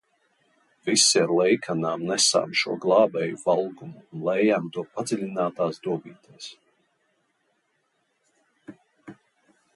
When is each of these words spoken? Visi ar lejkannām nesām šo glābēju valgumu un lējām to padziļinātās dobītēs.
Visi 0.87 1.19
ar 1.23 1.33
lejkannām 1.39 2.05
nesām 2.11 2.55
šo 2.61 2.73
glābēju 2.85 3.37
valgumu 3.43 4.01
un 4.07 4.25
lējām 4.29 4.73
to 4.79 4.87
padziļinātās 4.97 5.85
dobītēs. 5.87 6.51